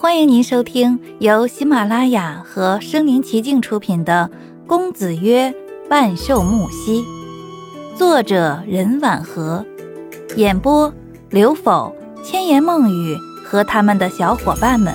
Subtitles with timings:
[0.00, 4.30] 欢迎您收听由喜马拉雅和声临其境出品的
[4.68, 5.52] 《公子曰
[5.90, 7.02] 万寿木兮》，
[7.96, 9.66] 作者任婉和，
[10.36, 10.94] 演播
[11.30, 11.92] 刘否、
[12.22, 14.94] 千言梦语和他们的小伙伴们。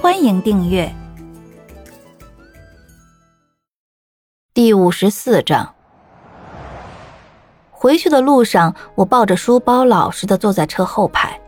[0.00, 0.90] 欢迎订阅。
[4.54, 5.74] 第五十四章。
[7.70, 11.38] 回去的路上，我抱着书包，老实的坐在车后排。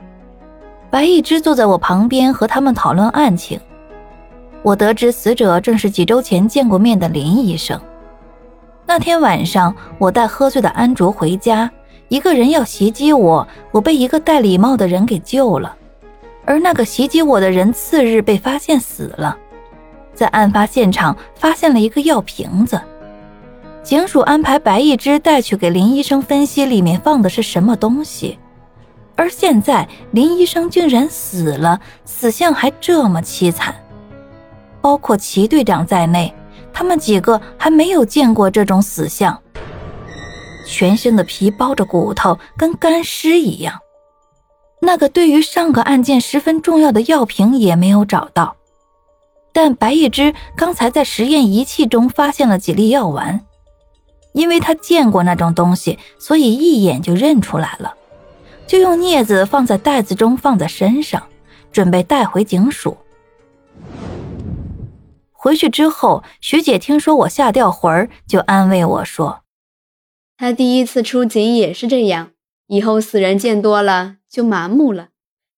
[0.91, 3.61] 白一之坐在我旁边，和他们讨论案情。
[4.63, 7.79] 我得知死者正是几周前见过面的林医生。
[8.87, 11.71] 那天晚上，我带喝醉的安卓回家，
[12.09, 15.77] 一个人要袭击我，我被一个戴礼帽的人给救了。
[16.47, 19.37] 而那个袭击我的人次日被发现死了，
[20.15, 22.81] 在案发现场发现了一个药瓶子。
[23.83, 28.39] 警署安排白一之带去给林医生分析，里面放的是什么东西。
[29.19, 33.75] 而现在，林医生竟然死了，死相还这么凄惨。
[34.81, 36.33] 包括齐队长在内，
[36.73, 39.37] 他们几个还没有见过这种死相，
[40.65, 43.81] 全身的皮包着骨头，跟干尸一样。
[44.81, 48.55] 那个对于上个案件十分重要的药瓶也没有找到，
[49.53, 53.41] 但白一之刚才在实验仪器中发现了几粒药丸，
[54.33, 57.97] 因为他见过那种东西，所以一眼就认出来了。
[58.69, 61.27] 就用镊子放在袋子中，放在身上，
[61.73, 62.99] 准备带回警署。
[65.33, 69.41] 回去之后，徐姐听说我吓掉魂儿，就安慰我说
[70.37, 72.33] ：“他第一次出警也是这样，
[72.67, 75.09] 以后死人见多了就麻木了，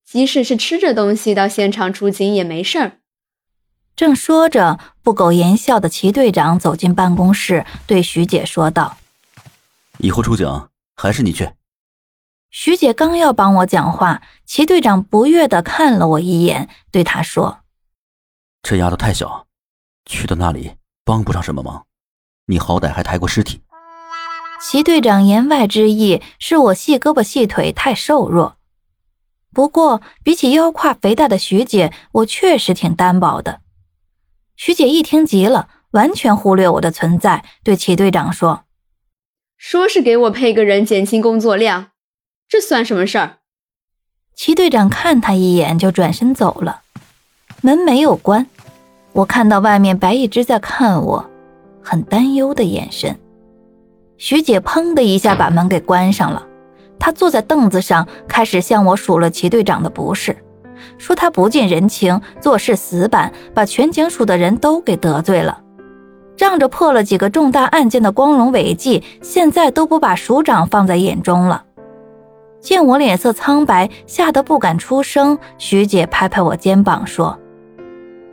[0.04, 2.92] 即使是吃着东西到现场出警也没事儿。”
[3.96, 8.98] 正说着，不苟言笑的齐队长走进办公室，对徐姐说道
[9.98, 11.50] ：“以后出警还是你去。”
[12.50, 17.60] 徐姐刚要帮我讲话，齐队长不悦的看了我一眼，对她说
[18.62, 19.46] ：“这丫头太小，
[20.04, 20.72] 去到那里
[21.04, 21.86] 帮不上什么忙。
[22.46, 23.62] 你好歹还抬过尸体。”
[24.60, 28.56] 齐队长言外之意是我细胳膊细腿太瘦弱。
[29.54, 33.60] 不过比起腰胯肥大的徐姐，我确实挺单薄的。
[34.56, 38.64] 徐姐一听急了，完全忽略我的存在，对齐队长说
[39.56, 41.92] ：“说是给我配个人减轻工作量。”
[42.50, 43.36] 这算什么事儿？
[44.34, 46.80] 齐队长看他一眼，就转身走了。
[47.60, 48.44] 门没有关，
[49.12, 51.30] 我看到外面白一只在看我，
[51.80, 53.16] 很担忧的眼神。
[54.18, 56.44] 徐姐砰的一下把门给关上了。
[56.98, 60.36] 她坐在凳子上，开始向我数了齐队长的不是，
[60.98, 65.62] 说他不近人情，做事死板，把全警署的人都给得罪了，
[66.36, 71.66] 仗着破了几个重大案件的光荣伟绩，现在都不把署长放在眼中了。
[72.60, 77.38] 见我脸色苍白，吓得不敢出声，徐姐拍拍我肩膀说：“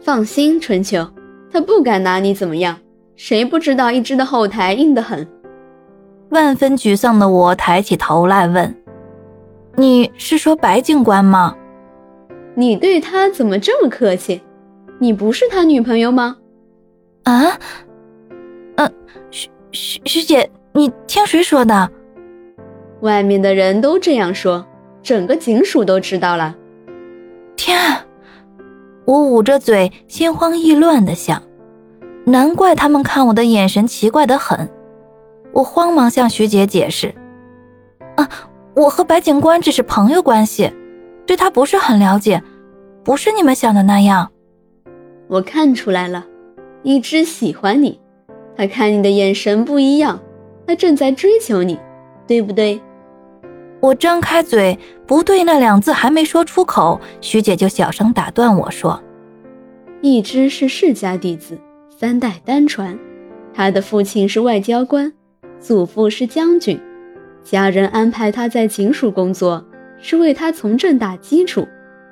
[0.04, 1.08] 放心，春秋，
[1.52, 2.78] 他不敢拿你怎么样。
[3.16, 5.28] 谁不知道一只的后台硬得很？”
[6.30, 8.76] 万分沮丧的我抬起头来问
[9.76, 11.56] ：“你是说白警官吗？
[12.54, 14.42] 你对他怎么这么客气？
[15.00, 16.36] 你不是他女朋友吗？”
[17.24, 17.58] 啊？
[18.76, 18.94] 嗯，
[19.32, 21.90] 徐徐徐姐，你听谁说的？
[23.02, 24.66] 外面的人都这样说，
[25.03, 26.56] 整个警署都知道了。
[27.56, 28.06] 天啊！
[29.06, 31.41] 我捂着嘴，心慌意乱的想，
[32.25, 34.69] 难怪他们看我的眼神奇怪的很。
[35.53, 37.16] 我慌忙向徐姐解释
[38.18, 38.30] ：“啊，
[38.75, 40.72] 我和白警官只是朋友关系，
[41.25, 42.44] 对他不是很了解，
[43.03, 44.31] 不是你们想的那样。”
[45.28, 46.25] 我看出来了，
[46.84, 48.00] 一只喜欢你，
[48.56, 50.19] 他看你的眼神不一样，
[50.68, 51.79] 他正在追求你，
[52.28, 52.81] 对不对？
[53.80, 59.02] 我张开嘴，不对那两字还没说出口，徐姐就小声打断我说
[60.02, 61.58] ：“一只是世家弟子，
[61.90, 62.98] 三代单传。
[63.54, 65.14] 他的父亲是外交官，
[65.60, 66.80] 祖父是将军，
[67.44, 69.64] 家人安排他在警署工作，
[70.00, 71.68] 是为他从政打基础。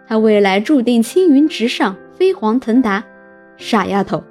[0.08, 3.04] 他未来注定青云直上，飞黄腾达。
[3.58, 4.24] 傻丫头，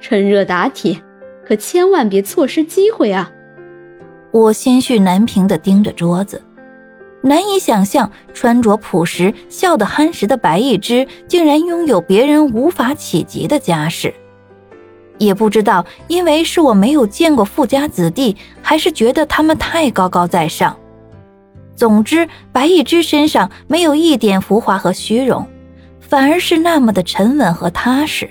[0.00, 1.00] 趁热打铁，
[1.46, 3.30] 可千万别错失机会啊！”
[4.32, 6.40] 我心绪难平地盯着桌子。
[7.22, 14.14] 难以想象，穿着朴实、笑得憨实的白一之，竟然拥有别人无法企及的家世。
[15.18, 20.74] 也不知道，因为是我没有见过富家子弟，还是觉得他们太高高在上。
[21.76, 25.46] 总之，白一之身上没有一点浮华和虚荣，
[26.00, 28.30] 反而是那么的沉稳和踏实。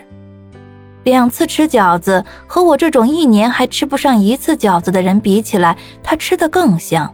[1.03, 7.13] 两次吃饺子，和我这种一年还吃不上一次饺子的人比起来，他吃的更香。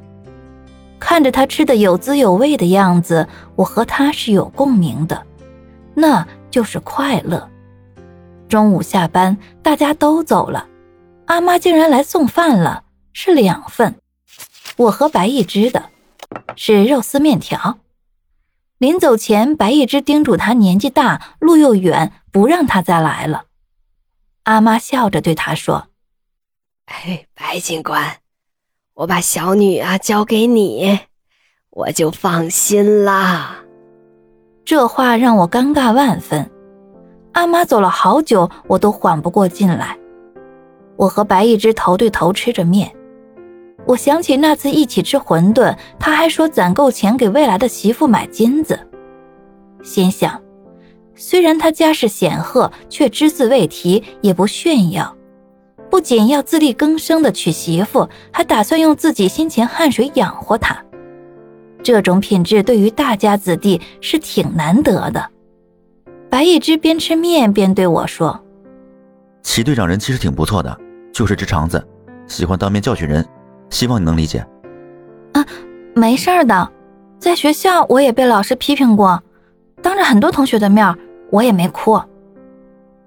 [1.08, 5.24] 看着他吃的有滋有味的样子，我和他是有共鸣的。
[5.94, 7.48] 那就是快乐。
[8.50, 10.68] 中午下班，大家都走了，
[11.28, 14.00] 阿妈竟然来送饭了，是两份，
[14.78, 15.92] 我和白一枝的，
[16.56, 17.78] 是肉丝面条。
[18.80, 23.46] 临走前，白一枝叮嘱他年纪大，路又远，不让他再来了。
[24.46, 25.90] 阿妈笑着对他说
[26.88, 28.18] ：“哎，白警官，
[28.96, 31.00] 我把小女啊交给你，
[31.70, 33.58] 我就放心啦。”
[34.64, 36.50] 这话让我尴尬万分。
[37.34, 39.98] 阿妈走了好久，我都缓不过劲来。
[40.96, 42.90] 我和白一枝头对头吃着面，
[43.86, 48.80] 我想起那次一起吃馄饨，他还说攒够钱给未来的媳妇买金子，
[49.84, 50.42] 心想。
[51.14, 55.14] 虽然他家世显赫，却只字未提，也不炫耀。
[55.96, 60.78] 不仅要自力更生的娶媳妇，还打算用自己辛勤汗水养活她。
[61.82, 65.26] 这种品质对于大家子弟是挺难得的。
[66.30, 68.38] 白一枝边吃面边对我说
[69.42, 70.78] ：“齐队长人其实挺不错的，
[71.14, 71.82] 就是直肠子，
[72.28, 73.26] 喜欢当面教训人，
[73.70, 74.46] 希望你能理解。”
[75.32, 75.46] 啊，
[75.96, 76.70] 没事的，
[77.18, 79.24] 在学校我也被老师批评过，
[79.82, 80.94] 当着很多同学的面。
[81.32, 81.98] 我也没哭。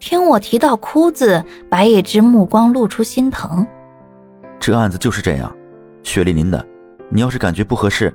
[0.00, 3.66] 听我提到“哭”字，白一枝目光露出心疼。
[4.60, 5.54] 这案子就是这样，
[6.02, 6.64] 雪莉您的，
[7.08, 8.14] 你要是感觉不合适，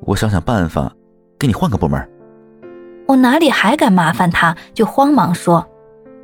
[0.00, 0.92] 我想想办法，
[1.38, 2.08] 给你换个部门。
[3.06, 5.66] 我哪里还敢麻烦他，就慌忙说：“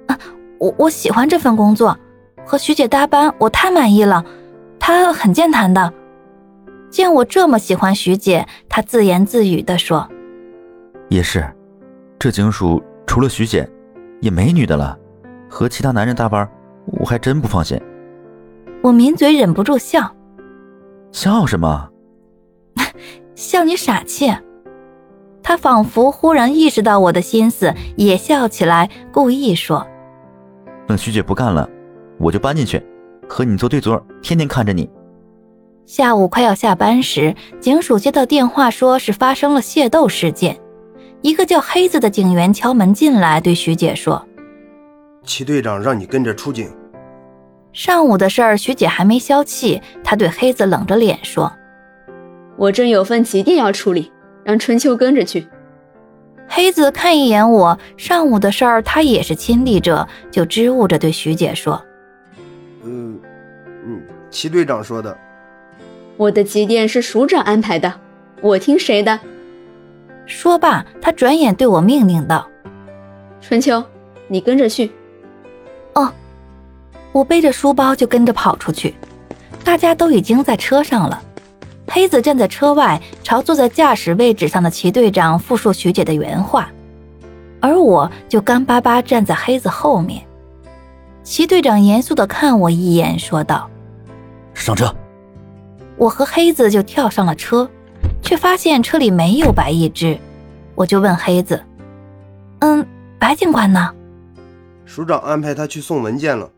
[0.09, 0.19] 啊，
[0.59, 1.97] 我我喜欢这份工作，
[2.45, 4.25] 和徐姐搭班，我太满意了。
[4.79, 5.93] 她很健谈的。”
[6.91, 10.09] 见我这么喜欢徐姐，她自言自语地说
[11.09, 11.47] ：“也是，
[12.19, 13.69] 这警署。”除了徐姐，
[14.21, 14.99] 也没女的了。
[15.49, 16.49] 和其他男人搭班，
[16.87, 17.81] 我还真不放心。
[18.83, 20.15] 我抿嘴忍不住笑。
[21.11, 21.89] 笑什么？
[23.35, 24.33] 笑你傻气。
[25.43, 29.87] 他仿佛忽然意识到我的心思，也笑起来，故意说
[30.87, 31.67] ：“等徐姐不干了，
[32.19, 32.85] 我就搬进去，
[33.27, 34.91] 和你做对桌，天天看着你。”
[35.87, 40.59] 下午快要下班时，警署接到电话，说是发生了械斗事件。
[41.21, 44.25] 一个叫黑子的警员敲门进来，对徐姐说
[45.25, 46.71] ：“齐队长让你跟着出警。”
[47.73, 51.53] 上午的事儿，徐姐还没消气，她对黑子冷着脸说
[52.57, 54.11] ：“我正有份急电要处理，
[54.45, 55.47] 让春秋跟着去。”
[56.49, 61.81] 黑子看一眼我，上午的事儿他也是亲历者，就支吾着对徐姐说
[62.85, 63.21] ：“嗯，
[63.85, 64.01] 嗯，
[64.31, 65.17] 齐队长说的。
[66.17, 67.93] 我的急电是署长安排的，
[68.41, 69.19] 我听谁的？”
[70.29, 72.47] 说罢，他转眼对我命令道
[73.41, 73.83] ：“春秋，
[74.29, 74.93] 你跟着去。”
[75.95, 76.13] 哦，
[77.13, 78.95] 我背着书包就跟着跑出去。
[79.65, 81.21] 大家都已经在车上了。
[81.91, 86.71] 黑子站在车外，朝坐在驾驶位置上的齐队长复述徐姐的原话，
[87.61, 90.23] 而我就干巴巴站在黑子后面。
[91.25, 93.69] 齐队长严肃地看我一眼，说道
[94.53, 94.95] ：“上车。”
[95.97, 97.69] 我和黑子就跳上了车。
[98.29, 100.19] 却发现车里没有白一只，
[100.75, 101.65] 我就问黑子
[102.61, 102.87] ：“嗯，
[103.19, 103.91] 白警官呢？”
[104.85, 106.51] 署长安排他去送文件了。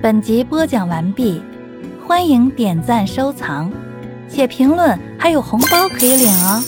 [0.00, 1.42] 本集播讲完毕，
[2.06, 3.70] 欢迎点赞收藏，
[4.26, 6.62] 写评论，还有红包可以领哦。